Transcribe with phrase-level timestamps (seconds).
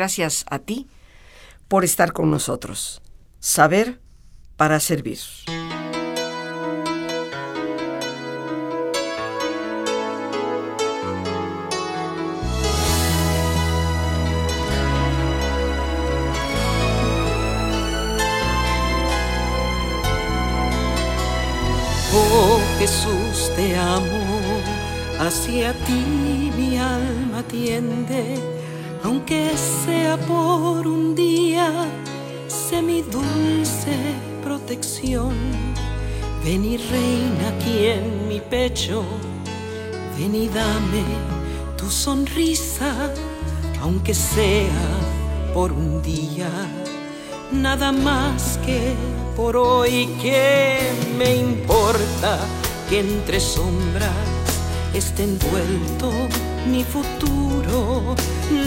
[0.00, 0.88] Gracias a ti
[1.68, 3.02] por estar con nosotros.
[3.38, 4.00] Saber
[4.56, 5.18] para servir.
[22.14, 24.62] Oh Jesús, te amo,
[25.18, 28.38] hacia ti mi alma tiende,
[29.02, 29.52] aunque
[29.84, 31.86] sea por un día,
[32.48, 33.96] sé mi dulce
[34.42, 35.34] protección.
[36.44, 39.04] Ven y reina aquí en mi pecho,
[40.18, 41.04] ven y dame
[41.76, 43.12] tu sonrisa,
[43.82, 44.90] aunque sea
[45.52, 46.50] por un día,
[47.52, 48.94] nada más que
[49.36, 52.38] por hoy que me importa
[52.88, 54.10] que entre sombras
[54.94, 56.10] esté envuelto
[56.70, 57.49] mi futuro.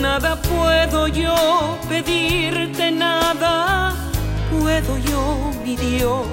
[0.02, 1.36] Nada puedo yo
[1.90, 3.94] pedirte, nada
[4.52, 6.28] puedo yo, mi Dios.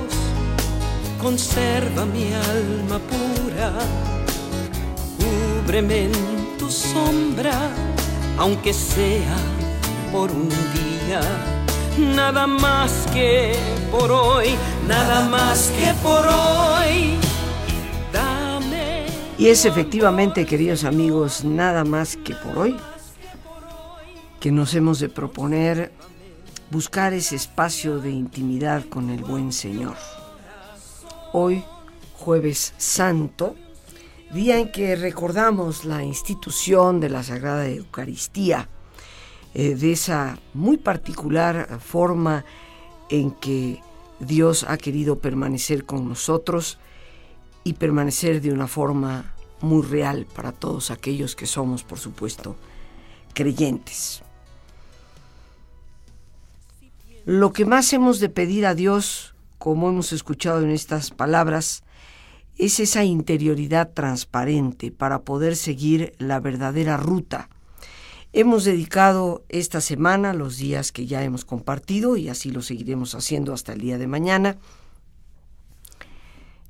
[1.23, 3.73] Conserva mi alma pura,
[5.19, 7.71] cúbreme en tu sombra,
[8.39, 9.37] aunque sea
[10.13, 11.21] por un día
[11.99, 13.55] nada más que
[13.91, 17.30] por hoy, nada más que por hoy.
[19.41, 22.77] Y es efectivamente, queridos amigos, nada más que por hoy
[24.39, 25.93] que nos hemos de proponer
[26.71, 29.97] buscar ese espacio de intimidad con el buen Señor.
[31.33, 31.65] Hoy,
[32.19, 33.57] jueves santo,
[34.31, 38.69] día en que recordamos la institución de la Sagrada Eucaristía,
[39.55, 42.45] eh, de esa muy particular forma
[43.09, 43.81] en que
[44.19, 46.79] Dios ha querido permanecer con nosotros
[47.65, 52.57] y permanecer de una forma muy real para todos aquellos que somos, por supuesto,
[53.35, 54.23] creyentes.
[57.27, 61.85] Lo que más hemos de pedir a Dios, como hemos escuchado en estas palabras,
[62.57, 67.49] es esa interioridad transparente para poder seguir la verdadera ruta.
[68.33, 73.53] Hemos dedicado esta semana, los días que ya hemos compartido, y así lo seguiremos haciendo
[73.53, 74.57] hasta el día de mañana,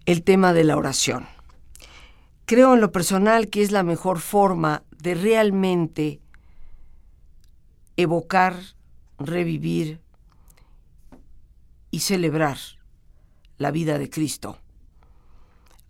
[0.07, 1.27] el tema de la oración.
[2.47, 6.21] Creo en lo personal que es la mejor forma de realmente
[7.97, 8.57] evocar,
[9.19, 10.01] revivir
[11.91, 12.59] y celebrar
[13.59, 14.59] la vida de Cristo,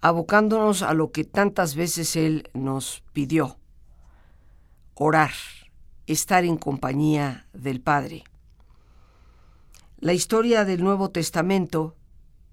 [0.01, 3.59] abocándonos a lo que tantas veces Él nos pidió,
[4.95, 5.33] orar,
[6.07, 8.25] estar en compañía del Padre.
[9.99, 11.95] La historia del Nuevo Testamento,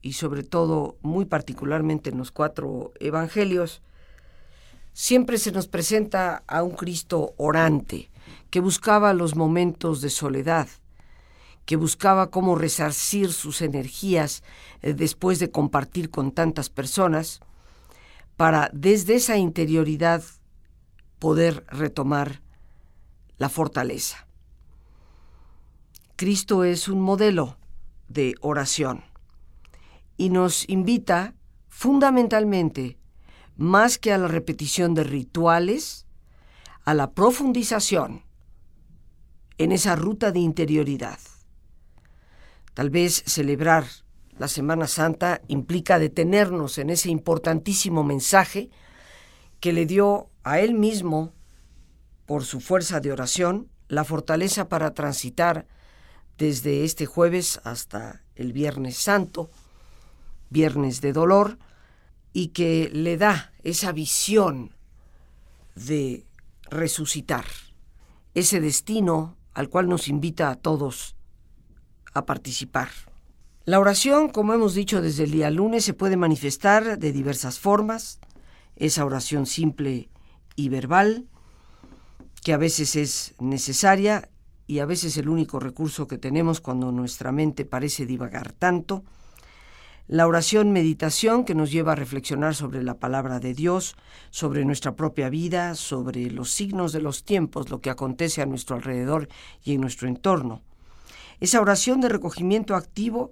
[0.08, 3.82] y sobre todo muy particularmente en los cuatro evangelios,
[4.94, 8.10] siempre se nos presenta a un Cristo orante,
[8.50, 10.70] que buscaba los momentos de soledad,
[11.66, 14.44] que buscaba cómo resarcir sus energías
[14.82, 17.42] eh, después de compartir con tantas personas,
[18.38, 20.24] para desde esa interioridad
[21.20, 22.42] poder retomar
[23.38, 24.26] la fortaleza.
[26.16, 27.58] Cristo es un modelo
[28.08, 29.04] de oración
[30.18, 31.36] y nos invita
[31.70, 32.98] fundamentalmente,
[33.56, 36.06] más que a la repetición de rituales,
[36.84, 38.24] a la profundización
[39.58, 41.20] en esa ruta de interioridad.
[42.74, 43.86] Tal vez celebrar
[44.38, 48.70] la Semana Santa implica detenernos en ese importantísimo mensaje
[49.60, 51.34] que le dio a él mismo,
[52.26, 55.68] por su fuerza de oración, la fortaleza para transitar
[56.38, 59.50] desde este jueves hasta el Viernes Santo,
[60.50, 61.58] Viernes de Dolor,
[62.34, 64.76] y que le da esa visión
[65.76, 66.26] de
[66.70, 67.46] resucitar,
[68.34, 71.16] ese destino al cual nos invita a todos
[72.14, 72.90] a participar.
[73.66, 78.20] La oración, como hemos dicho desde el día lunes, se puede manifestar de diversas formas.
[78.76, 80.10] Esa oración simple
[80.56, 81.28] y verbal,
[82.44, 84.30] que a veces es necesaria
[84.68, 89.04] y a veces el único recurso que tenemos cuando nuestra mente parece divagar tanto.
[90.08, 93.96] La oración meditación que nos lleva a reflexionar sobre la palabra de Dios,
[94.30, 98.76] sobre nuestra propia vida, sobre los signos de los tiempos, lo que acontece a nuestro
[98.76, 99.28] alrededor
[99.64, 100.62] y en nuestro entorno
[101.40, 103.32] esa oración de recogimiento activo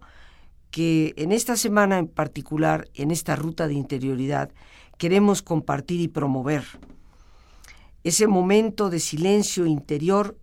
[0.69, 4.51] que en esta semana en particular, en esta ruta de interioridad,
[4.97, 6.63] queremos compartir y promover.
[8.03, 10.37] Ese momento de silencio interior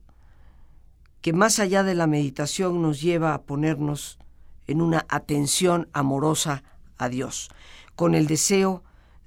[1.21, 4.19] que más allá de la meditación nos lleva a ponernos
[4.67, 6.63] en una atención amorosa
[6.99, 7.51] a Dios,
[7.97, 8.83] con el deseo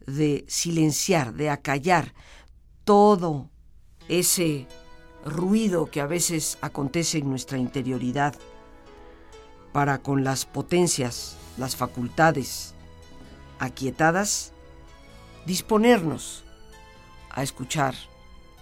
[0.06, 2.14] de silenciar, de acallar
[2.84, 3.50] todo
[4.08, 4.68] ese
[5.26, 8.36] ruido que a veces acontece en nuestra interioridad
[9.74, 12.74] para con las potencias, las facultades
[13.60, 14.54] aquietadas,
[15.46, 16.44] disponernos
[17.30, 17.96] a escuchar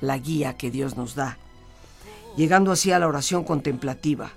[0.02, 1.38] la guía que Dios nos da,
[2.36, 4.32] llegando así a la oración contemplativa,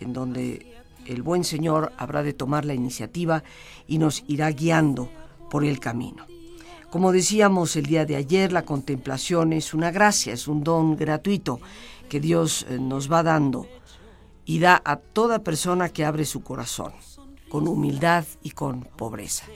[0.00, 3.42] en donde el buen Señor habrá de tomar la iniciativa
[3.86, 5.10] y nos irá guiando
[5.50, 6.26] por el camino.
[6.90, 11.60] Como decíamos el día de ayer, la contemplación es una gracia, es un don gratuito
[12.08, 13.66] que Dios eh, nos va dando
[14.44, 16.92] y da a toda persona que abre su corazón,
[17.48, 19.46] con humildad y con pobreza.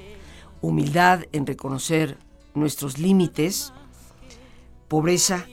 [0.62, 2.16] Humildad en reconocer
[2.54, 3.72] nuestros límites,
[4.88, 5.46] pobreza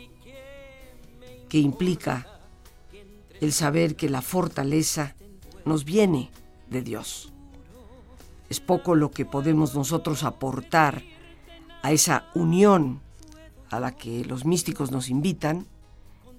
[1.50, 2.28] que implica
[3.42, 5.16] el saber que la fortaleza
[5.66, 6.30] nos viene
[6.70, 7.32] de Dios.
[8.50, 11.04] Es poco lo que podemos nosotros aportar
[11.82, 13.02] a esa unión
[13.70, 15.66] a la que los místicos nos invitan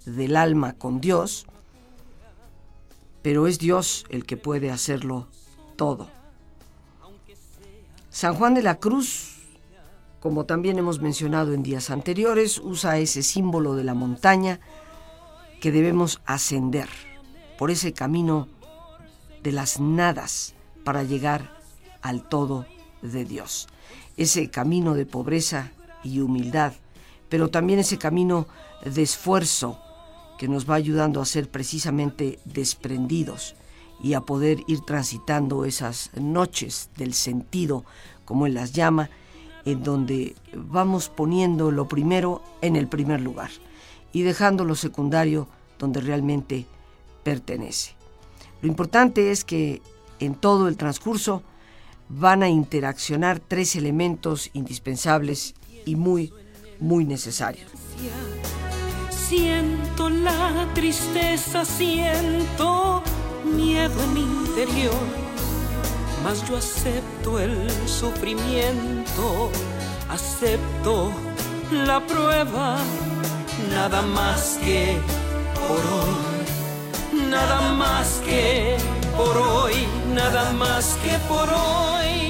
[0.06, 1.46] del alma con Dios,
[3.22, 5.26] pero es Dios el que puede hacerlo
[5.76, 6.08] todo.
[8.10, 9.38] San Juan de la Cruz,
[10.20, 14.60] como también hemos mencionado en días anteriores, usa ese símbolo de la montaña
[15.60, 16.88] que debemos ascender
[17.58, 18.46] por ese camino
[19.44, 21.56] de las nadas para llegar
[22.02, 22.66] al todo
[23.00, 23.68] de Dios
[24.16, 26.72] ese camino de pobreza y humildad,
[27.28, 28.46] pero también ese camino
[28.84, 29.78] de esfuerzo
[30.38, 33.54] que nos va ayudando a ser precisamente desprendidos
[34.02, 37.84] y a poder ir transitando esas noches del sentido,
[38.24, 39.10] como él las llama,
[39.64, 43.50] en donde vamos poniendo lo primero en el primer lugar
[44.12, 45.48] y dejando lo secundario
[45.78, 46.66] donde realmente
[47.22, 47.94] pertenece.
[48.64, 49.82] Lo importante es que
[50.20, 51.42] en todo el transcurso
[52.08, 56.32] van a interaccionar tres elementos indispensables y muy,
[56.80, 57.70] muy necesarios.
[59.10, 63.02] Siento la tristeza, siento
[63.44, 64.94] miedo en mi interior,
[66.24, 69.50] mas yo acepto el sufrimiento,
[70.08, 71.12] acepto
[71.70, 72.78] la prueba,
[73.68, 74.96] nada más que
[75.54, 76.33] por hoy,
[77.30, 78.76] nada más que
[79.16, 82.23] por hoy, nada más que por hoy.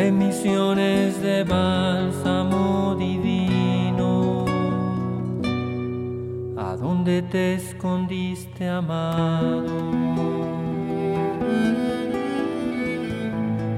[0.00, 4.46] Emisiones de bálsamo divino.
[6.56, 9.66] ¿A dónde te escondiste, amado?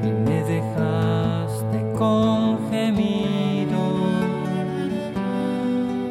[0.05, 3.83] Y me dejaste con gemido,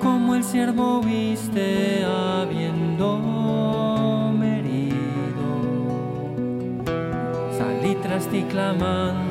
[0.01, 3.19] como el siervo viste habiendo
[4.43, 5.47] herido.
[7.57, 9.30] Salí tras ti clamando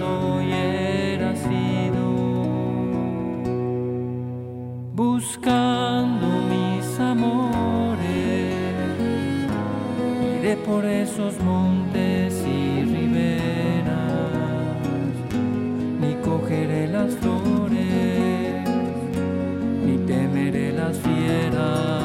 [10.71, 14.31] por esos montes y riberas,
[16.01, 18.69] ni cogeré las flores,
[19.85, 22.05] ni temeré las fieras.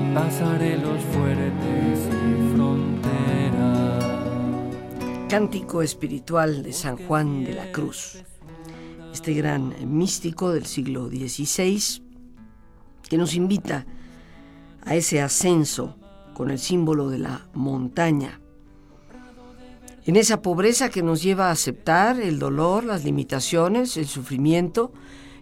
[0.00, 4.04] Y pasaré los fuertes y fronteras.
[5.28, 8.22] Cántico espiritual de San Juan de la Cruz,
[9.12, 12.02] este gran místico del siglo XVI
[13.08, 14.01] que nos invita a
[14.86, 15.96] ese ascenso
[16.34, 18.40] con el símbolo de la montaña,
[20.04, 24.92] en esa pobreza que nos lleva a aceptar el dolor, las limitaciones, el sufrimiento,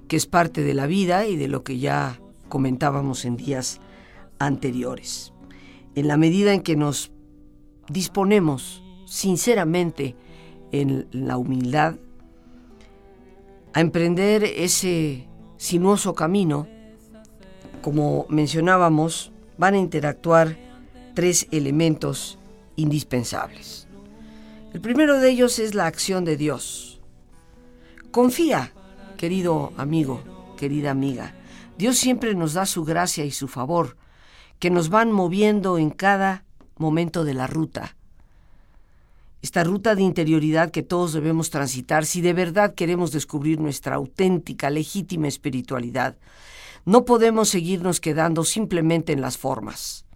[0.06, 3.80] que es parte de la vida y de lo que ya comentábamos en días
[4.38, 5.32] anteriores.
[5.94, 7.10] En la medida en que nos
[7.88, 10.14] disponemos sinceramente
[10.72, 11.96] en la humildad
[13.72, 16.68] a emprender ese sinuoso camino,
[17.82, 20.56] como mencionábamos, van a interactuar
[21.14, 22.38] tres elementos
[22.76, 23.86] indispensables.
[24.72, 27.00] El primero de ellos es la acción de Dios.
[28.10, 28.72] Confía,
[29.16, 31.34] querido amigo, querida amiga.
[31.76, 33.96] Dios siempre nos da su gracia y su favor,
[34.58, 36.44] que nos van moviendo en cada
[36.76, 37.96] momento de la ruta.
[39.42, 44.68] Esta ruta de interioridad que todos debemos transitar si de verdad queremos descubrir nuestra auténtica,
[44.68, 46.16] legítima espiritualidad.
[46.84, 50.06] No podemos seguirnos quedando simplemente en las formas.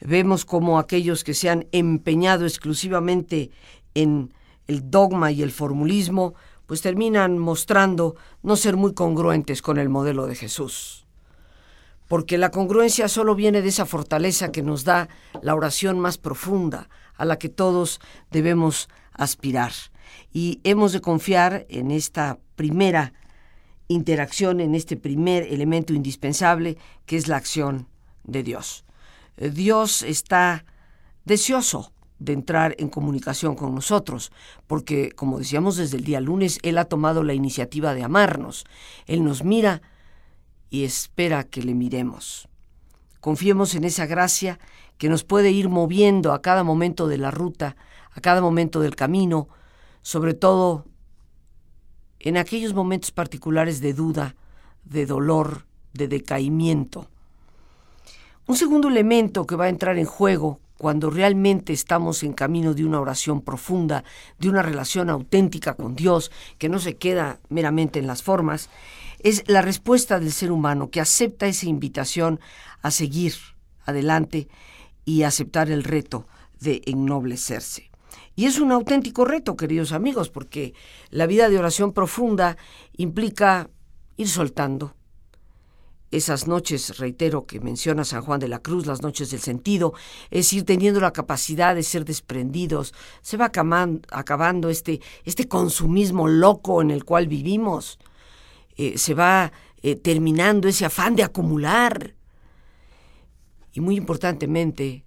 [0.00, 3.50] Vemos como aquellos que se han empeñado exclusivamente
[3.94, 4.32] en
[4.66, 6.34] el dogma y el formulismo,
[6.66, 11.02] pues terminan mostrando no ser muy congruentes con el modelo de Jesús
[12.12, 15.08] porque la congruencia solo viene de esa fortaleza que nos da
[15.40, 19.72] la oración más profunda, a la que todos debemos aspirar.
[20.30, 23.14] Y hemos de confiar en esta primera
[23.92, 27.88] interacción, en este primer elemento indispensable, que es la acción
[28.24, 28.84] de Dios.
[29.36, 30.64] Eh, Dios está
[31.24, 34.32] deseoso de entrar en comunicación con nosotros,
[34.66, 38.64] porque, como decíamos desde el día lunes, Él ha tomado la iniciativa de amarnos.
[39.06, 39.82] Él nos mira
[40.70, 42.48] y espera que le miremos.
[43.20, 44.58] Confiemos en esa gracia
[44.98, 47.76] que nos puede ir moviendo a cada momento de la ruta,
[48.12, 49.48] a cada momento del camino,
[50.02, 50.86] sobre todo
[52.22, 54.36] en aquellos momentos particulares de duda,
[54.84, 57.08] de dolor, de decaimiento.
[58.46, 62.84] Un segundo elemento que va a entrar en juego cuando realmente estamos en camino de
[62.84, 64.02] una oración profunda,
[64.38, 68.68] de una relación auténtica con Dios, que no se queda meramente en las formas,
[69.20, 72.40] es la respuesta del ser humano que acepta esa invitación
[72.82, 73.34] a seguir
[73.84, 74.48] adelante
[75.04, 76.26] y aceptar el reto
[76.58, 77.91] de ennoblecerse.
[78.34, 80.74] Y es un auténtico reto, queridos amigos, porque
[81.10, 82.56] la vida de oración profunda
[82.96, 83.68] implica
[84.16, 84.94] ir soltando.
[86.10, 89.94] Esas noches, reitero, que menciona San Juan de la Cruz, las noches del sentido,
[90.30, 92.92] es ir teniendo la capacidad de ser desprendidos.
[93.22, 97.98] Se va acabando este, este consumismo loco en el cual vivimos
[98.76, 102.14] eh, se va eh, terminando ese afán de acumular.
[103.72, 105.04] Y muy importantemente,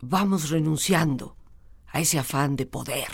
[0.00, 1.37] vamos renunciando
[1.90, 3.08] a ese afán de poder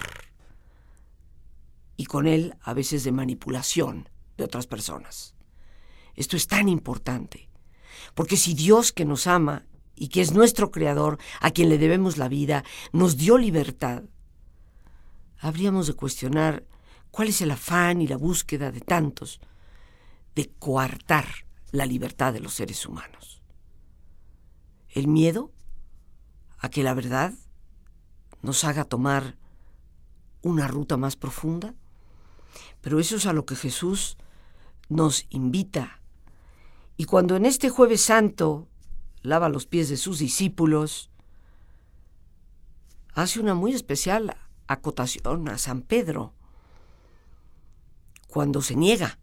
[1.97, 5.35] y con él a veces de manipulación de otras personas.
[6.15, 7.49] Esto es tan importante,
[8.15, 9.65] porque si Dios que nos ama
[9.95, 14.03] y que es nuestro Creador, a quien le debemos la vida, nos dio libertad,
[15.39, 16.65] habríamos de cuestionar
[17.15, 19.41] ¿Cuál es el afán y la búsqueda de tantos
[20.35, 21.29] de coartar
[21.71, 23.41] la libertad de los seres humanos?
[24.89, 25.53] ¿El miedo
[26.59, 27.33] a que la verdad
[28.45, 29.37] nos haga tomar
[30.43, 31.75] una ruta más profunda?
[32.81, 34.17] Pero eso es a lo que Jesús
[34.89, 36.01] nos invita.
[36.97, 38.69] Y cuando en este jueves santo
[39.23, 41.11] lava los pies de sus discípulos,
[43.15, 44.37] hace una muy especial
[44.67, 46.35] acotación a San Pedro
[48.29, 49.19] cuando se niega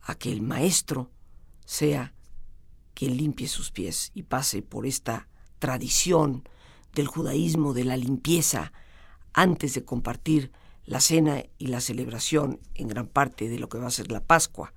[0.00, 1.10] a que el maestro
[1.66, 2.14] sea
[2.94, 5.28] quien limpie sus pies y pase por esta
[5.58, 6.48] tradición
[6.94, 8.72] del judaísmo de la limpieza
[9.32, 10.52] antes de compartir
[10.84, 14.24] la cena y la celebración en gran parte de lo que va a ser la
[14.24, 14.72] Pascua.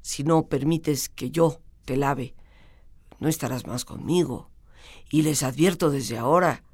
[0.00, 2.34] Si no permites que yo te lave,
[3.18, 4.50] no estarás más conmigo.
[5.10, 6.64] Y les advierto desde ahora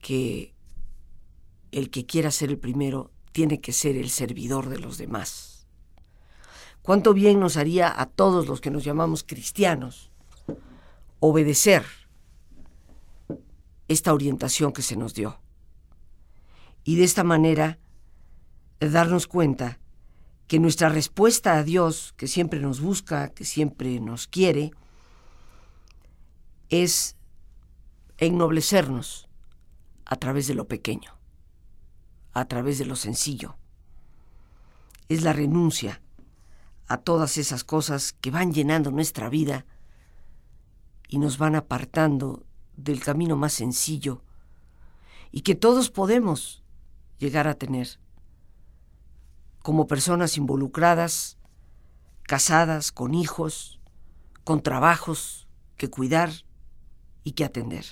[0.00, 0.54] que
[1.72, 5.66] el que quiera ser el primero tiene que ser el servidor de los demás.
[6.82, 10.09] Cuánto bien nos haría a todos los que nos llamamos cristianos
[11.20, 11.84] obedecer
[13.88, 15.40] esta orientación que se nos dio.
[16.84, 17.78] Y de esta manera
[18.80, 19.78] darnos cuenta
[20.46, 24.72] que nuestra respuesta a Dios, que siempre nos busca, que siempre nos quiere,
[26.68, 27.16] es
[28.18, 29.28] ennoblecernos
[30.04, 31.20] a través de lo pequeño
[32.32, 33.56] a través de lo sencillo.
[35.08, 36.00] Es la renuncia
[36.86, 39.66] a todas esas cosas que van llenando nuestra vida
[41.10, 44.22] y nos van apartando del camino más sencillo
[45.32, 46.62] y que todos podemos
[47.18, 47.98] llegar a tener
[49.60, 51.36] como personas involucradas,
[52.22, 53.80] casadas, con hijos,
[54.44, 56.30] con trabajos que cuidar
[57.24, 57.84] y que atender.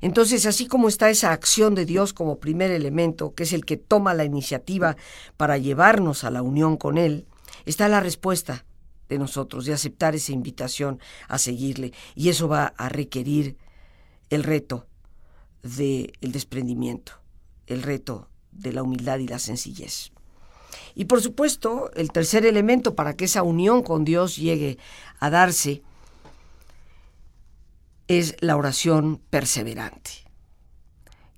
[0.00, 3.76] Entonces, así como está esa acción de Dios como primer elemento, que es el que
[3.76, 4.96] toma la iniciativa
[5.36, 7.26] para llevarnos a la unión con Él,
[7.66, 8.64] está la respuesta
[9.08, 11.92] de nosotros, de aceptar esa invitación a seguirle.
[12.14, 13.56] Y eso va a requerir
[14.30, 14.86] el reto
[15.62, 17.12] del desprendimiento,
[17.66, 20.12] el reto de la humildad y la sencillez.
[20.94, 24.78] Y por supuesto, el tercer elemento para que esa unión con Dios llegue
[25.20, 25.82] a darse
[28.08, 30.10] es la oración perseverante,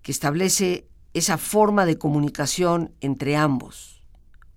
[0.03, 4.03] que establece esa forma de comunicación entre ambos,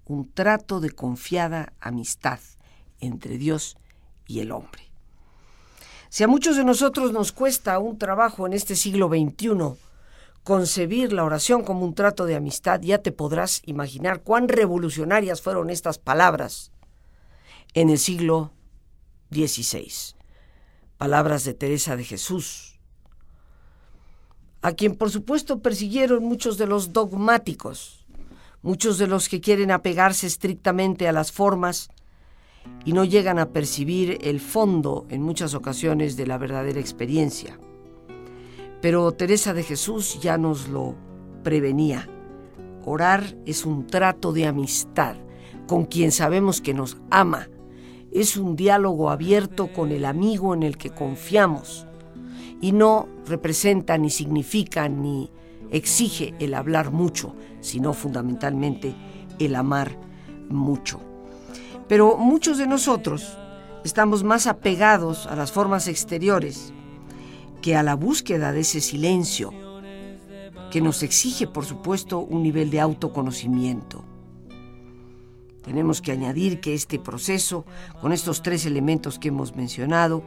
[0.06, 2.40] un trato de confiada amistad
[3.02, 3.78] entre Dios
[4.28, 4.84] y el hombre.
[6.10, 9.78] Si a muchos de nosotros nos cuesta un trabajo en este siglo XXI
[10.44, 15.70] concebir la oración como un trato de amistad, ya te podrás imaginar cuán revolucionarias fueron
[15.70, 16.72] estas palabras
[17.74, 18.52] en el siglo
[19.32, 20.16] XVI.
[20.98, 22.80] Palabras de Teresa de Jesús,
[24.62, 28.06] a quien por supuesto persiguieron muchos de los dogmáticos,
[28.62, 31.90] muchos de los que quieren apegarse estrictamente a las formas
[32.86, 37.60] y no llegan a percibir el fondo en muchas ocasiones de la verdadera experiencia.
[38.82, 40.96] Pero Teresa de Jesús ya nos lo
[41.44, 42.10] prevenía.
[42.84, 45.16] Orar es un trato de amistad
[45.68, 47.48] con quien sabemos que nos ama.
[48.12, 51.86] Es un diálogo abierto con el amigo en el que confiamos
[52.60, 55.32] y no representa ni significa ni
[55.72, 58.96] exige el hablar mucho, sino fundamentalmente
[59.40, 59.98] el amar
[60.50, 61.11] mucho.
[61.92, 63.38] Pero muchos de nosotros
[63.84, 66.72] estamos más apegados a las formas exteriores
[67.62, 69.52] que a la búsqueda de ese silencio
[70.72, 74.06] que nos exige, por supuesto, un nivel de autoconocimiento.
[75.66, 77.66] Tenemos que añadir que este proceso,
[78.00, 80.24] con estos tres elementos que hemos mencionado,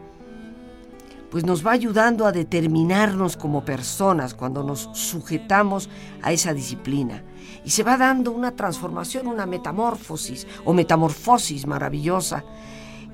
[1.30, 5.88] pues nos va ayudando a determinarnos como personas cuando nos sujetamos
[6.20, 7.24] a esa disciplina.
[7.64, 12.44] Y se va dando una transformación, una metamorfosis o metamorfosis maravillosa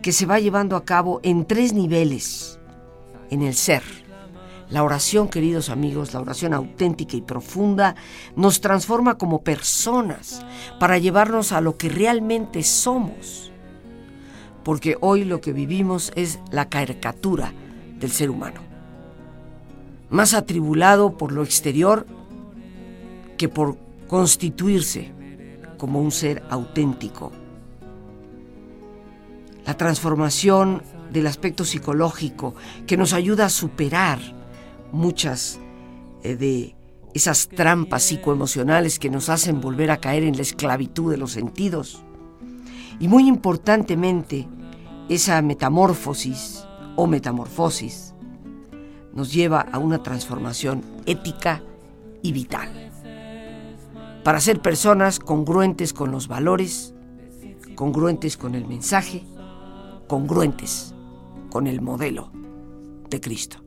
[0.02, 2.58] que se va llevando a cabo en tres niveles
[3.30, 3.82] en el ser.
[4.70, 7.96] La oración, queridos amigos, la oración auténtica y profunda,
[8.36, 10.44] nos transforma como personas
[10.78, 13.50] para llevarnos a lo que realmente somos.
[14.62, 17.52] Porque hoy lo que vivimos es la caricatura
[17.98, 18.60] del ser humano.
[20.08, 22.06] Más atribulado por lo exterior
[23.36, 23.76] que por
[24.10, 25.12] constituirse
[25.78, 27.30] como un ser auténtico.
[29.64, 32.56] La transformación del aspecto psicológico
[32.88, 34.18] que nos ayuda a superar
[34.90, 35.60] muchas
[36.24, 36.74] eh, de
[37.14, 42.02] esas trampas psicoemocionales que nos hacen volver a caer en la esclavitud de los sentidos.
[42.98, 44.48] Y muy importantemente,
[45.08, 46.64] esa metamorfosis
[46.96, 48.12] o metamorfosis
[49.14, 51.62] nos lleva a una transformación ética
[52.22, 52.89] y vital.
[54.24, 56.94] Para ser personas congruentes con los valores,
[57.74, 59.24] congruentes con el mensaje,
[60.06, 60.94] congruentes
[61.50, 62.30] con el modelo
[63.08, 63.58] de Cristo.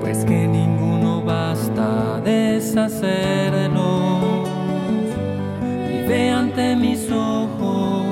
[0.00, 4.48] Pues que ninguno basta deshacernos
[5.90, 8.06] y ve ante mis ojos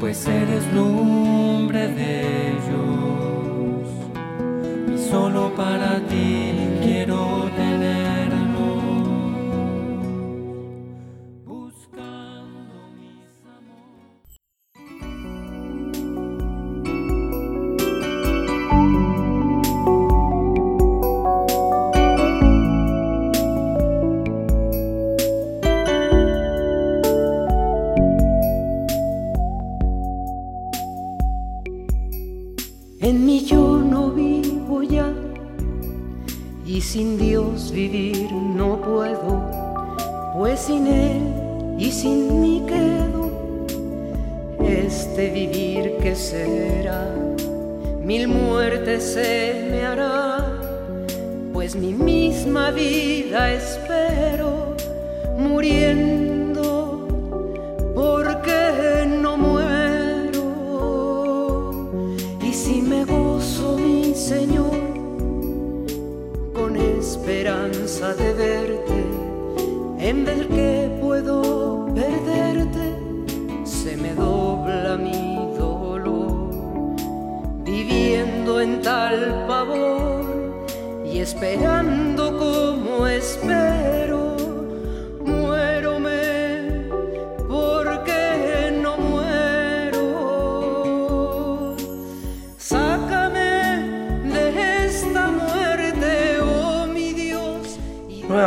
[0.00, 2.47] pues eres lumbre de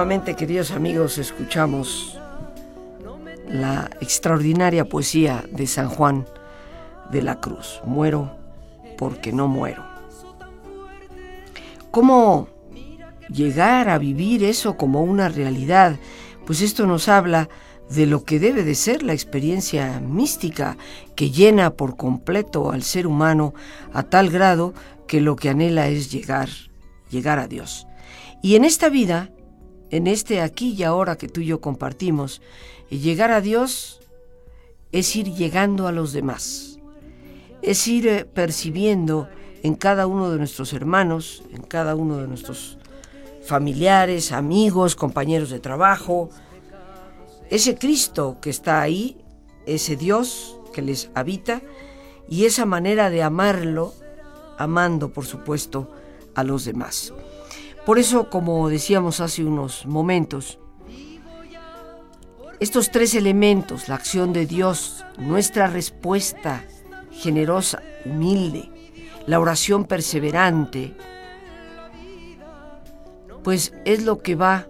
[0.02, 2.18] Nuevamente, queridos amigos, escuchamos
[3.48, 6.26] la extraordinaria poesía de San Juan
[7.12, 7.82] de la Cruz.
[7.86, 8.36] Muero
[8.98, 9.86] porque no muero.
[11.92, 12.48] ¿Cómo
[13.30, 15.98] llegar a vivir eso como una realidad?
[16.48, 17.48] Pues esto nos habla
[17.88, 20.78] de lo que debe de ser la experiencia mística
[21.14, 23.54] que llena por completo al ser humano
[23.94, 24.74] a tal grado
[25.08, 26.50] que lo que anhela es llegar,
[27.12, 27.86] llegar a Dios.
[28.42, 29.30] Y en esta vida
[29.92, 32.42] en este aquí y ahora que tú y yo compartimos.
[32.90, 34.00] Llegar a Dios
[34.92, 36.80] es ir llegando a los demás,
[37.62, 39.30] es ir eh, percibiendo
[39.64, 42.78] en cada uno de nuestros hermanos, en cada uno de nuestros
[43.46, 46.30] familiares, amigos, compañeros de trabajo,
[47.50, 49.18] ese Cristo que está ahí,
[49.66, 51.62] ese Dios que les habita
[52.30, 53.94] y esa manera de amarlo,
[54.58, 55.92] amando por supuesto
[56.34, 57.14] a los demás.
[57.92, 60.60] Por eso, como decíamos hace unos momentos,
[62.62, 66.64] estos tres elementos, la acción de Dios, nuestra respuesta
[67.12, 68.72] generosa, humilde,
[69.28, 70.96] la oración perseverante,
[73.44, 74.68] pues es lo que va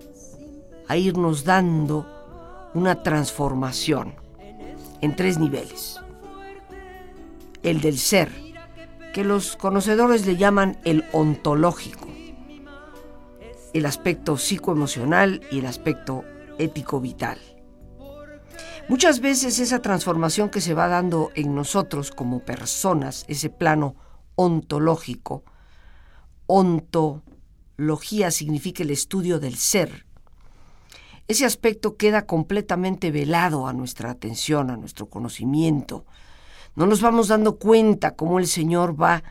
[0.88, 2.08] a irnos dando
[2.74, 4.16] una transformación
[5.02, 6.00] en tres niveles.
[7.62, 8.32] El del ser,
[9.14, 12.01] que los conocedores le llaman el ontológico,
[13.74, 16.24] el aspecto psicoemocional y el aspecto
[16.58, 17.40] ético vital.
[18.88, 23.96] Muchas veces esa transformación que se va dando en nosotros como personas, ese plano
[24.36, 25.44] ontológico,
[26.48, 30.06] ontología significa el estudio del ser,
[31.32, 36.06] ese aspecto queda completamente velado a nuestra atención, a nuestro conocimiento.
[36.76, 39.24] No nos vamos dando cuenta cómo el Señor va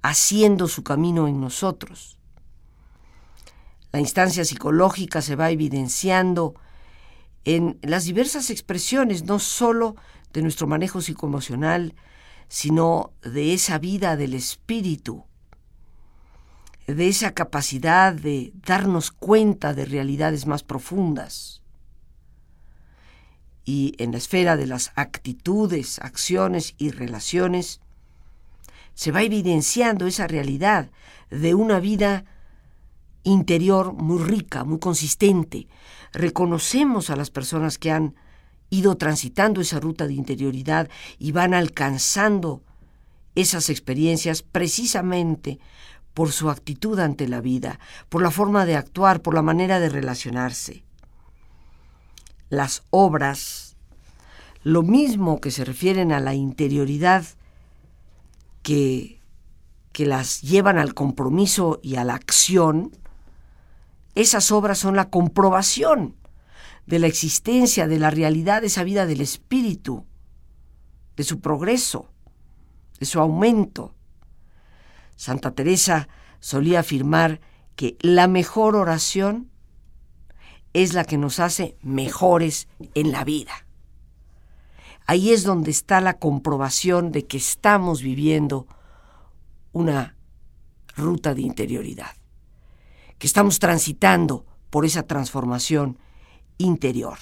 [0.00, 2.18] haciendo su camino en nosotros.
[3.92, 6.54] La instancia psicológica se va evidenciando
[7.44, 9.96] en las diversas expresiones, no sólo
[10.32, 11.94] de nuestro manejo psicoemocional,
[12.48, 15.24] sino de esa vida del espíritu,
[16.86, 21.60] de esa capacidad de darnos cuenta de realidades más profundas.
[23.64, 27.80] Y en la esfera de las actitudes, acciones y relaciones,
[28.94, 30.90] se va evidenciando esa realidad
[31.30, 32.24] de una vida
[33.24, 35.68] interior muy rica, muy consistente.
[36.12, 38.14] Reconocemos a las personas que han
[38.70, 42.62] ido transitando esa ruta de interioridad y van alcanzando
[43.34, 45.58] esas experiencias precisamente
[46.14, 49.88] por su actitud ante la vida, por la forma de actuar, por la manera de
[49.88, 50.84] relacionarse.
[52.50, 53.76] Las obras,
[54.62, 57.24] lo mismo que se refieren a la interioridad
[58.62, 59.20] que,
[59.92, 62.92] que las llevan al compromiso y a la acción,
[64.14, 66.16] esas obras son la comprobación
[66.86, 70.04] de la existencia, de la realidad de esa vida del espíritu,
[71.16, 72.10] de su progreso,
[72.98, 73.94] de su aumento.
[75.16, 76.08] Santa Teresa
[76.40, 77.40] solía afirmar
[77.76, 79.50] que la mejor oración
[80.72, 83.66] es la que nos hace mejores en la vida.
[85.06, 88.66] Ahí es donde está la comprobación de que estamos viviendo
[89.72, 90.16] una
[90.96, 92.14] ruta de interioridad,
[93.22, 95.96] que estamos transitando por esa transformación
[96.58, 97.18] interior.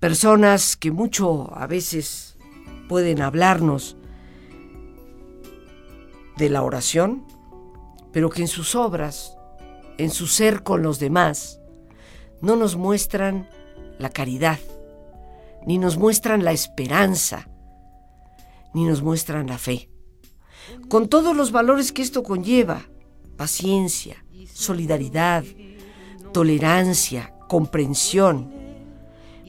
[0.00, 2.36] Personas que mucho a veces
[2.88, 3.96] pueden hablarnos
[6.36, 7.28] de la oración,
[8.12, 9.36] pero que en sus obras,
[9.98, 11.60] en su ser con los demás,
[12.40, 13.48] no nos muestran
[14.00, 14.58] la caridad,
[15.64, 17.48] ni nos muestran la esperanza,
[18.74, 19.88] ni nos muestran la fe.
[20.88, 22.82] Con todos los valores que esto conlleva,
[23.38, 24.22] paciencia,
[24.52, 25.44] solidaridad,
[26.34, 28.52] tolerancia, comprensión,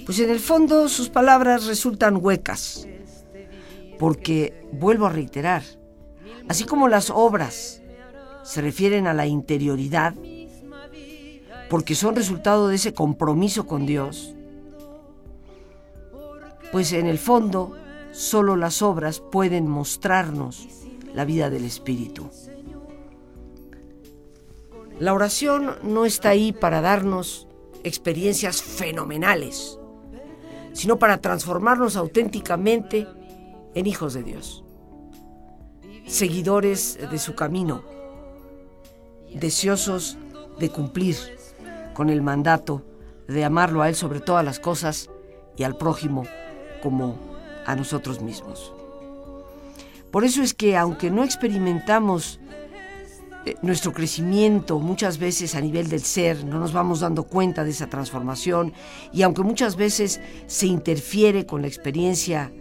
[0.06, 2.88] pues en el fondo sus palabras resultan huecas,
[3.99, 5.63] porque, vuelvo a reiterar,
[6.49, 7.84] Así como las obras
[8.41, 10.15] se refieren a la interioridad,
[11.69, 14.34] porque son resultado de ese compromiso con Dios,
[16.71, 17.78] pues en el fondo
[18.12, 20.67] solo las obras pueden mostrarnos
[21.13, 22.32] la vida del Espíritu.
[24.99, 27.47] La oración no está ahí para darnos
[27.83, 29.79] experiencias fenomenales,
[30.73, 33.07] sino para transformarnos auténticamente
[33.75, 34.63] en hijos de Dios
[36.09, 37.83] seguidores de su camino,
[39.33, 40.17] deseosos
[40.59, 41.15] de cumplir
[41.93, 42.83] con el mandato
[43.27, 45.09] de amarlo a Él sobre todas las cosas
[45.55, 46.25] y al prójimo
[46.81, 47.15] como
[47.65, 48.73] a nosotros mismos.
[50.12, 52.38] Por eso es que aunque no experimentamos
[53.45, 57.69] eh, nuestro crecimiento muchas veces a nivel del ser, no nos vamos dando cuenta de
[57.69, 58.73] esa transformación
[59.13, 62.52] y aunque muchas veces se interfiere con la experiencia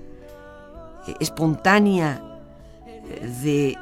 [1.08, 2.22] eh, espontánea
[3.42, 3.76] de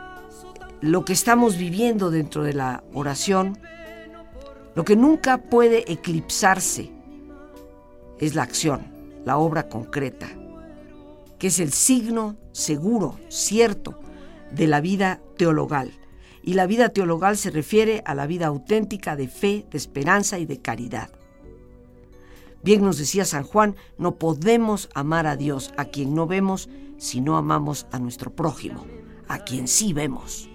[0.81, 3.59] lo que estamos viviendo dentro de la oración,
[4.75, 6.91] lo que nunca puede eclipsarse
[8.21, 8.87] es la acción,
[9.25, 10.29] la obra concreta,
[11.39, 13.99] que es el signo seguro, cierto,
[14.51, 15.91] de la vida teologal
[16.47, 20.47] Y la vida teologal se refiere a la vida auténtica de fe, de esperanza y
[20.47, 21.11] de caridad.
[22.63, 27.21] Bien nos decía San Juan, no podemos amar a Dios, a quien no vemos, si
[27.21, 28.87] no amamos a nuestro prójimo,
[29.27, 30.49] a quien sí vemos.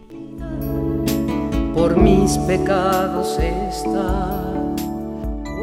[1.74, 4.74] Por mis pecados está,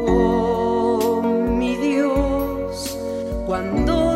[0.07, 1.23] oh
[1.57, 2.97] mi Dios,
[3.47, 4.08] cuando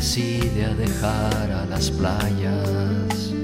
[0.00, 3.34] decide a dejar a las playas.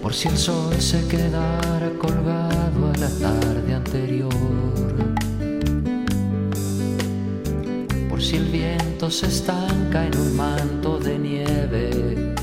[0.00, 4.30] Por si el sol se quedara colgado a la tarde anterior.
[8.08, 12.34] Por si el viento se estanca en un manto de nieve.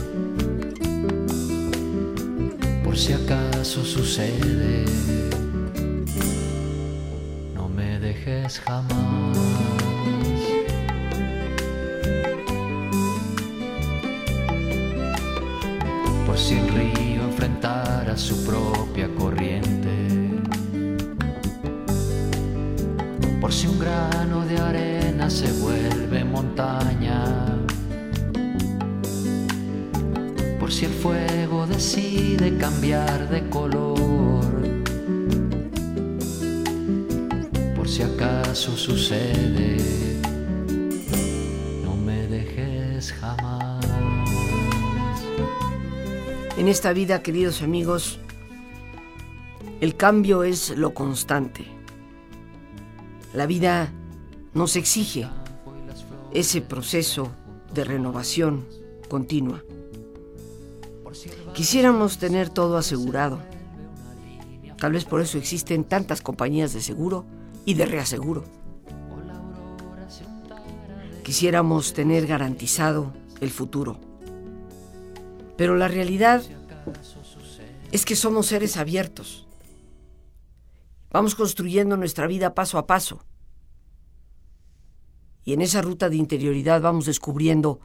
[2.84, 4.84] Por si acaso sucede.
[7.56, 9.81] No me dejes jamás.
[16.52, 19.94] Si el río enfrentara su propia corriente,
[23.40, 27.24] por si un grano de arena se vuelve montaña,
[30.60, 34.44] por si el fuego decide cambiar de color,
[37.78, 40.11] por si acaso sucede,
[46.62, 48.20] En esta vida, queridos amigos,
[49.80, 51.66] el cambio es lo constante.
[53.34, 53.92] La vida
[54.54, 55.28] nos exige
[56.32, 57.32] ese proceso
[57.74, 58.64] de renovación
[59.10, 59.64] continua.
[61.56, 63.40] Quisiéramos tener todo asegurado.
[64.78, 67.26] Tal vez por eso existen tantas compañías de seguro
[67.66, 68.44] y de reaseguro.
[71.24, 74.11] Quisiéramos tener garantizado el futuro.
[75.58, 76.44] Pero la realidad
[77.92, 79.48] es que somos seres abiertos.
[81.12, 83.24] Vamos construyendo nuestra vida paso a paso.
[85.44, 87.80] Y en esa ruta de interioridad vamos descubriendo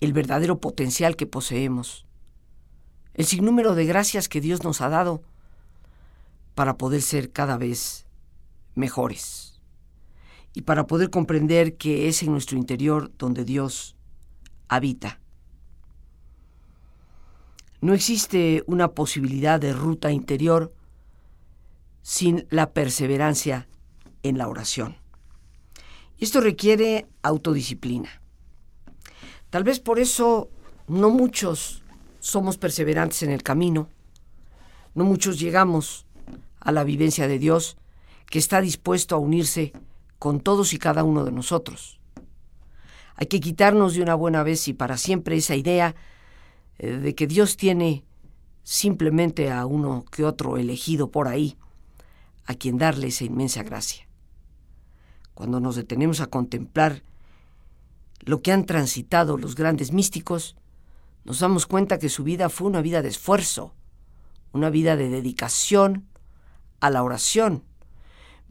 [0.00, 2.06] el verdadero potencial que poseemos,
[3.14, 5.22] el sinnúmero de gracias que Dios nos ha dado
[6.54, 8.06] para poder ser cada vez
[8.74, 9.60] mejores
[10.54, 13.96] y para poder comprender que es en nuestro interior donde Dios
[14.68, 15.20] habita.
[17.80, 20.72] No existe una posibilidad de ruta interior
[22.02, 23.68] sin la perseverancia
[24.22, 24.96] en la oración.
[26.18, 28.20] Esto requiere autodisciplina.
[29.50, 30.50] Tal vez por eso
[30.88, 31.82] no muchos
[32.18, 33.88] somos perseverantes en el camino,
[34.94, 36.06] no muchos llegamos
[36.58, 37.76] a la vivencia de Dios
[38.26, 39.72] que está dispuesto a unirse
[40.18, 42.00] con todos y cada uno de nosotros.
[43.14, 45.94] Hay que quitarnos de una buena vez y para siempre esa idea
[46.78, 48.04] de que Dios tiene
[48.62, 51.56] simplemente a uno que otro elegido por ahí,
[52.44, 54.06] a quien darle esa inmensa gracia.
[55.34, 57.02] Cuando nos detenemos a contemplar
[58.20, 60.56] lo que han transitado los grandes místicos,
[61.24, 63.74] nos damos cuenta que su vida fue una vida de esfuerzo,
[64.52, 66.06] una vida de dedicación
[66.80, 67.64] a la oración,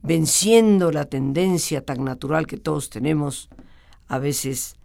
[0.02, 3.50] venciendo la tendencia tan natural que todos tenemos,
[4.08, 4.78] a veces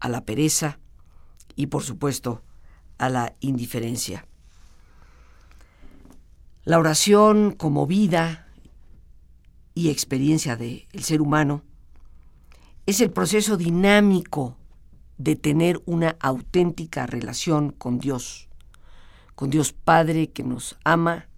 [0.00, 0.78] a la pereza
[1.56, 2.42] y por supuesto
[2.98, 4.26] a la indiferencia.
[6.64, 8.48] La oración como vida
[9.74, 11.62] y experiencia del ser humano
[12.86, 14.56] es el proceso dinámico
[15.18, 18.48] de tener una auténtica relación con Dios,
[19.34, 21.28] con Dios Padre que nos ama,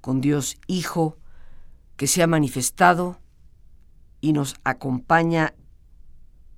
[0.00, 1.16] con Dios Hijo
[1.96, 3.20] que se ha manifestado
[4.20, 5.54] y nos acompaña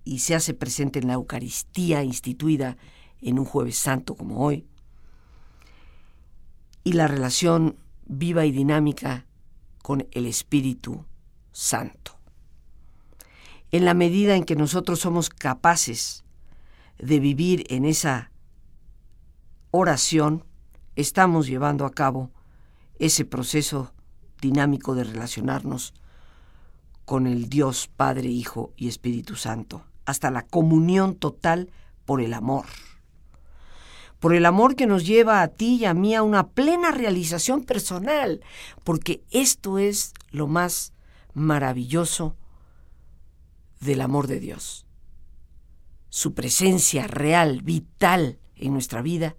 [0.05, 2.77] y se hace presente en la Eucaristía instituida
[3.23, 4.67] en un jueves santo como hoy,
[6.85, 9.27] y la relación viva y dinámica
[9.83, 11.05] con el Espíritu
[11.53, 12.19] Santo.
[13.71, 16.25] En la medida en que nosotros somos capaces
[16.99, 18.31] de vivir en esa
[19.71, 20.45] oración,
[20.97, 22.31] estamos llevando a cabo
[22.99, 23.93] ese proceso
[24.41, 25.95] dinámico de relacionarnos
[27.05, 31.71] con el Dios Padre, Hijo y Espíritu Santo, hasta la comunión total
[32.05, 32.67] por el amor.
[34.23, 37.65] Por el amor que nos lleva a ti y a mí a una plena realización
[37.65, 38.41] personal,
[38.85, 40.93] porque esto es lo más
[41.35, 42.37] maravilloso
[43.81, 44.87] del amor de Dios.
[46.09, 49.35] Su presencia real, vital en nuestra vida,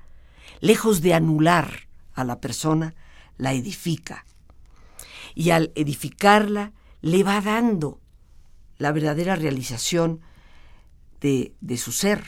[0.59, 2.93] lejos de anular a la persona,
[3.37, 4.25] la edifica.
[5.33, 8.01] Y al edificarla, le va dando
[8.77, 10.19] la verdadera realización
[11.21, 12.25] de, de su ser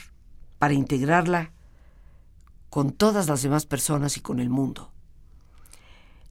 [0.57, 1.51] para integrarla
[2.75, 4.91] con todas las demás personas y con el mundo.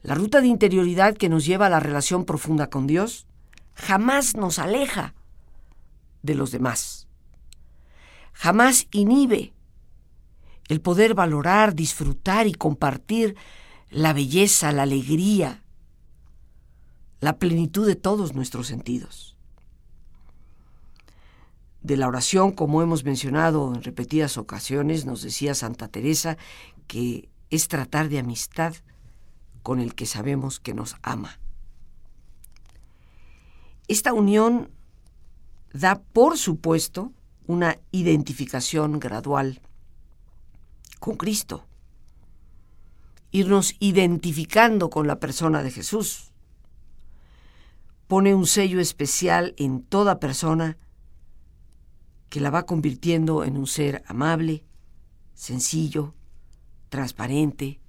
[0.03, 3.27] La ruta de interioridad que nos lleva a la relación profunda con Dios
[3.73, 5.15] jamás nos aleja
[6.21, 7.09] de los demás.
[8.35, 9.55] Jamás inhibe
[10.69, 13.37] el poder valorar, disfrutar y compartir
[13.89, 15.63] la belleza, la alegría,
[17.21, 19.34] la plenitud de todos nuestros sentidos.
[21.85, 26.37] De la oración, como hemos mencionado en repetidas ocasiones, nos decía Santa Teresa
[26.87, 28.75] que es tratar de amistad
[29.63, 31.39] con el que sabemos que nos ama.
[33.87, 34.71] Esta unión
[35.73, 37.13] da, por supuesto,
[37.47, 39.61] una identificación gradual
[40.99, 41.67] con Cristo
[43.35, 46.31] irnos identificando con la persona de Jesús.
[48.07, 50.79] Pone un sello especial en toda persona
[52.35, 54.65] que la va convirtiendo en un ser amable,
[55.35, 56.17] sencillo,
[56.89, 57.81] transparente,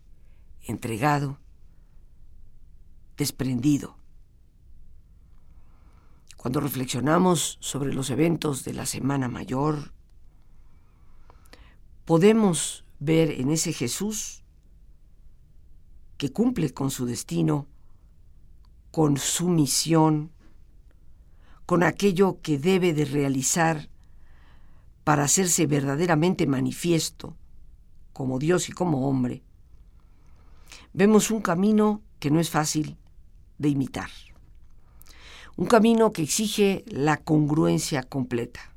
[0.61, 1.39] entregado,
[3.17, 3.97] desprendido.
[6.37, 9.95] Cuando reflexionamos sobre los eventos de la Semana Mayor,
[12.05, 14.43] podemos ver en ese Jesús
[16.17, 17.65] que cumple con su destino,
[18.91, 20.31] con su misión,
[21.65, 23.89] con aquello que debe de realizar
[25.05, 27.37] para hacerse verdaderamente manifiesto
[28.11, 29.43] como Dios y como hombre,
[30.93, 32.97] vemos un camino que no es fácil
[33.59, 34.09] de imitar.
[35.57, 38.73] Un camino que exige la congruencia completa.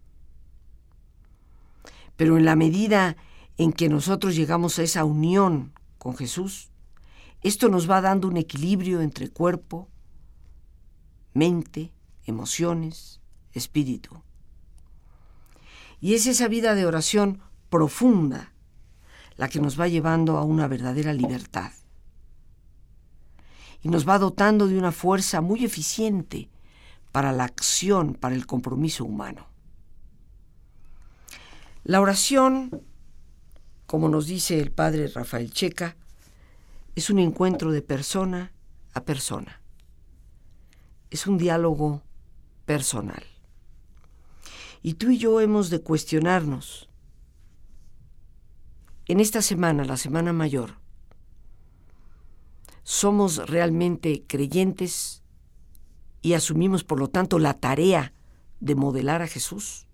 [2.17, 3.17] Pero en la medida
[3.57, 6.71] en que nosotros llegamos a esa unión con Jesús,
[7.41, 9.89] esto nos va dando un equilibrio entre cuerpo,
[11.33, 11.91] mente,
[12.27, 13.23] emociones,
[13.55, 14.23] espíritu.
[16.01, 18.53] Y es esa vida de oración profunda
[19.37, 21.73] la que nos va llevando a una verdadera libertad.
[23.83, 26.51] Y nos va dotando de una fuerza muy eficiente
[27.13, 29.47] para la acción, para el compromiso humano.
[31.85, 32.83] La oración,
[33.87, 35.97] como nos dice el padre Rafael Checa,
[36.97, 38.53] es un encuentro de persona
[38.93, 39.63] a persona.
[41.11, 42.03] Es un diálogo
[42.67, 43.23] personal.
[44.83, 46.89] Y tú y yo hemos de cuestionarnos.
[49.07, 50.75] En esta semana, la Semana Mayor,
[52.83, 55.23] ¿somos realmente creyentes
[56.21, 58.13] y asumimos por lo tanto la tarea
[58.61, 59.87] de modelar a Jesús?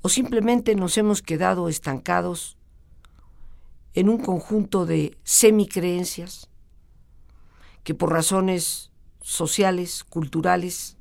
[0.00, 2.56] ¿O simplemente nos hemos quedado estancados
[3.94, 6.48] en un conjunto de semicreencias
[7.82, 8.90] que por razones
[9.22, 10.95] sociales, culturales,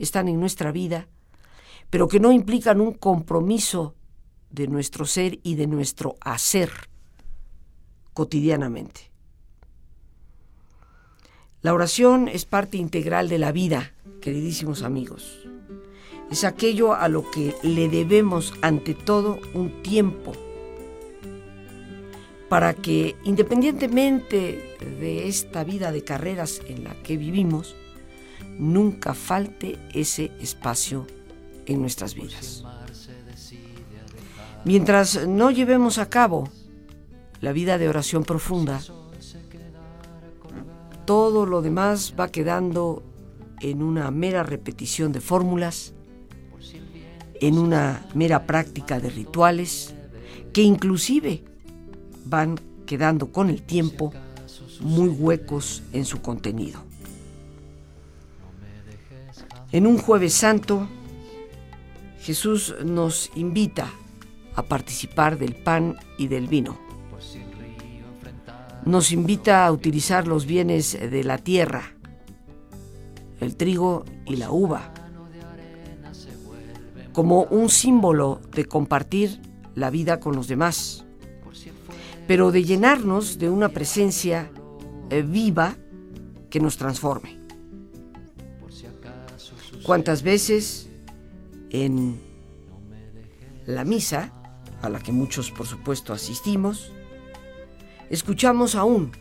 [0.00, 1.08] están en nuestra vida,
[1.90, 3.94] pero que no implican un compromiso
[4.50, 6.70] de nuestro ser y de nuestro hacer
[8.12, 9.10] cotidianamente.
[11.62, 15.46] La oración es parte integral de la vida, queridísimos amigos.
[16.30, 20.32] Es aquello a lo que le debemos ante todo un tiempo
[22.50, 27.76] para que independientemente de esta vida de carreras en la que vivimos,
[28.60, 31.06] nunca falte ese espacio
[31.66, 32.62] en nuestras vidas.
[34.64, 36.48] Mientras no llevemos a cabo
[37.40, 38.80] la vida de oración profunda,
[41.06, 43.02] todo lo demás va quedando
[43.60, 45.94] en una mera repetición de fórmulas,
[47.40, 49.94] en una mera práctica de rituales,
[50.52, 51.42] que inclusive
[52.26, 54.12] van quedando con el tiempo
[54.80, 56.89] muy huecos en su contenido.
[59.72, 60.88] En un jueves santo,
[62.20, 63.90] Jesús nos invita
[64.54, 66.78] a participar del pan y del vino.
[68.84, 71.94] Nos invita a utilizar los bienes de la tierra,
[73.40, 74.92] el trigo y la uva,
[77.12, 79.40] como un símbolo de compartir
[79.74, 81.04] la vida con los demás
[82.30, 84.52] pero de llenarnos de una presencia
[85.10, 85.74] eh, viva
[86.48, 87.39] que nos transforme.
[89.84, 90.88] ¿Cuántas veces
[91.70, 92.20] en
[93.66, 94.32] la misa,
[94.82, 96.92] a la que muchos por supuesto asistimos,
[98.10, 99.12] escuchamos aún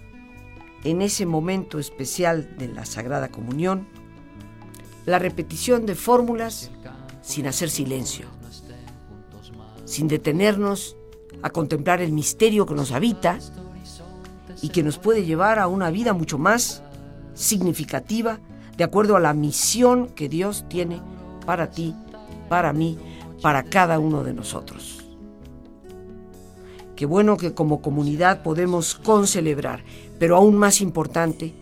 [0.84, 3.88] en ese momento especial de la Sagrada Comunión
[5.06, 6.72] la repetición de fórmulas
[7.22, 8.28] sin hacer silencio,
[9.86, 10.96] sin detenernos
[11.42, 13.40] a contemplar el misterio que nos habita
[14.62, 16.84] y que nos puede llevar a una vida mucho más
[17.34, 18.40] significativa
[18.80, 21.02] de acuerdo a la misión que Dios tiene
[21.46, 21.94] para ti,
[22.48, 22.98] para mí,
[23.42, 25.04] para cada uno de nosotros.
[26.96, 29.84] Qué bueno que como comunidad podemos concelebrar,
[30.18, 31.54] pero aún más importante,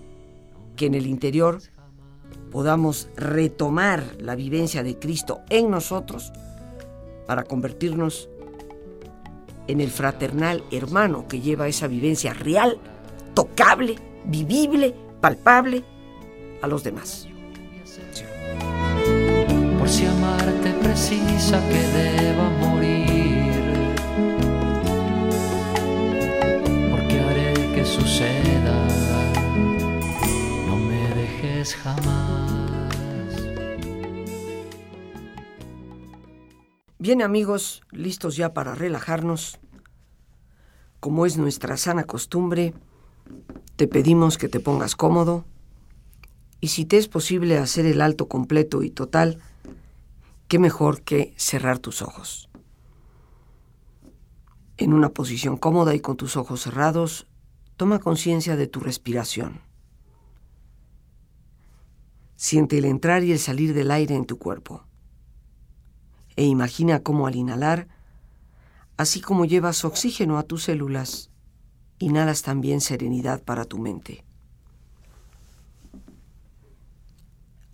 [0.75, 1.59] que en el interior
[2.51, 6.31] podamos retomar la vivencia de Cristo en nosotros
[7.25, 8.29] para convertirnos
[9.65, 12.77] en el fraternal hermano que lleva esa vivencia real,
[13.33, 15.83] tocable, vivible, palpable
[16.61, 17.27] a los demás.
[19.77, 23.95] Por si amarte precisa que deba morir,
[26.91, 28.87] porque haré que suceda,
[30.67, 32.47] no me dejes jamás.
[36.99, 39.59] Bien amigos, listos ya para relajarnos.
[40.99, 42.73] Como es nuestra sana costumbre,
[43.75, 45.45] te pedimos que te pongas cómodo
[46.59, 49.39] y si te es posible hacer el alto completo y total,
[50.47, 52.49] qué mejor que cerrar tus ojos.
[54.77, 57.27] En una posición cómoda y con tus ojos cerrados,
[57.77, 59.61] toma conciencia de tu respiración.
[62.35, 64.87] Siente el entrar y el salir del aire en tu cuerpo
[66.37, 67.87] e imagina cómo al inhalar,
[68.95, 71.31] así como llevas oxígeno a tus células,
[71.99, 74.23] inhalas también serenidad para tu mente.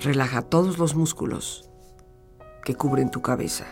[0.00, 1.70] Relaja todos los músculos
[2.64, 3.66] que cubren tu cabeza.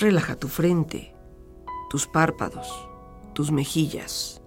[0.00, 1.14] Relaja tu frente,
[1.90, 2.88] tus párpados,
[3.32, 4.40] tus mejillas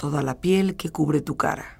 [0.00, 1.79] toda la piel que cubre tu cara.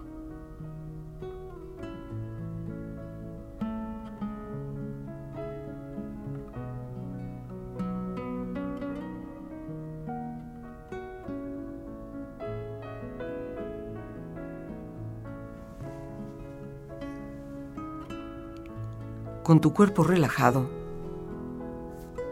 [19.51, 20.69] Con tu cuerpo relajado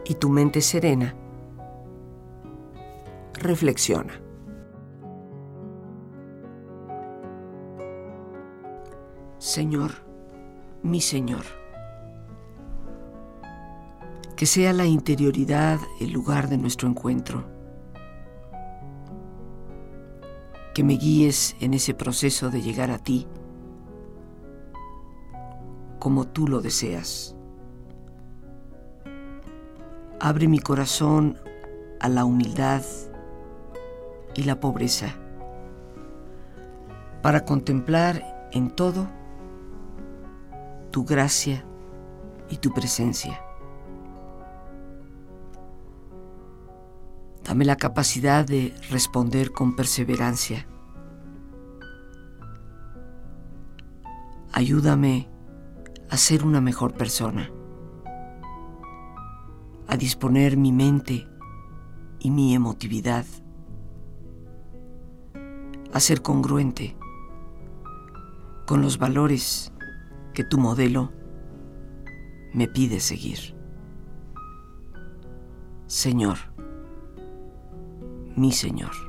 [0.06, 1.14] y tu mente serena,
[3.34, 4.22] reflexiona.
[9.38, 9.92] Señor,
[10.82, 11.44] mi Señor,
[14.38, 17.44] que sea la interioridad el lugar de nuestro encuentro,
[20.74, 23.28] que me guíes en ese proceso de llegar a ti
[26.00, 27.36] como tú lo deseas.
[30.20, 31.38] Abre mi corazón
[32.00, 32.82] a la humildad
[34.36, 35.14] y la pobreza
[37.22, 39.08] para contemplar en todo
[40.92, 41.66] tu gracia
[42.50, 43.42] y tu presencia.
[47.44, 50.68] Dame la capacidad de responder con perseverancia.
[54.52, 55.28] Ayúdame
[56.10, 57.52] a ser una mejor persona,
[59.88, 61.28] a disponer mi mente
[62.20, 63.26] y mi emotividad,
[65.94, 66.96] a ser congruente
[68.66, 69.72] con los valores
[70.34, 71.12] que tu modelo
[72.54, 73.56] me pide seguir.
[75.88, 76.38] Señor,
[78.36, 79.09] mi Señor.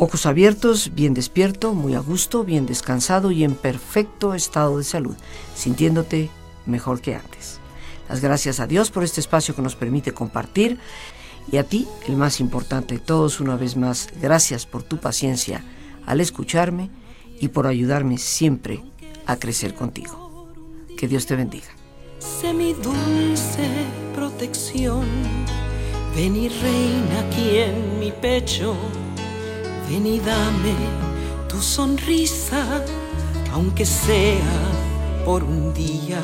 [0.00, 5.16] Ojos abiertos, bien despierto, muy a gusto, bien descansado y en perfecto estado de salud,
[5.56, 6.30] sintiéndote
[6.66, 7.58] mejor que antes.
[8.08, 10.78] Las gracias a Dios por este espacio que nos permite compartir
[11.50, 15.64] y a ti, el más importante de todos, una vez más, gracias por tu paciencia
[16.06, 16.90] al escucharme
[17.40, 18.84] y por ayudarme siempre
[19.26, 20.48] a crecer contigo.
[20.96, 21.74] Que Dios te bendiga.
[22.84, 23.68] dulce
[24.14, 25.04] protección,
[26.14, 28.76] ven y reina aquí en mi pecho
[29.88, 30.74] Ven y dame
[31.48, 32.84] tu sonrisa,
[33.54, 34.52] aunque sea
[35.24, 36.20] por un día,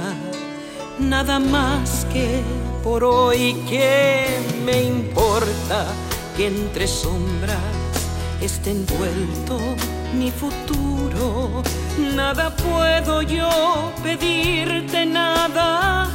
[0.99, 2.43] nada más que
[2.83, 4.27] por hoy que
[4.67, 5.87] me importa
[6.37, 7.59] que entre sombras
[8.43, 9.59] esté envuelto
[10.13, 11.63] mi futuro.
[12.15, 13.49] Nada puedo yo
[14.03, 16.11] pedirte, nada.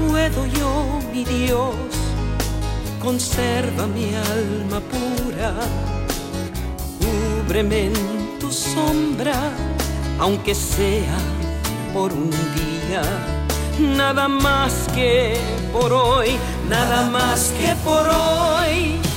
[0.00, 1.76] Puedo yo, mi Dios,
[3.00, 5.54] conserva mi alma pura
[7.48, 7.90] cúbreme
[8.38, 9.32] tu sombra,
[10.18, 11.16] aunque sea
[11.94, 13.00] por un día.
[13.78, 15.34] Nada más que
[15.72, 16.36] por hoy,
[16.68, 19.07] nada más que por hoy.